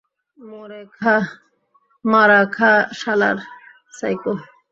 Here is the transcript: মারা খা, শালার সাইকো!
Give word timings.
মারা 2.05 2.41
খা, 2.55 2.71
শালার 2.99 3.37
সাইকো! 3.97 4.33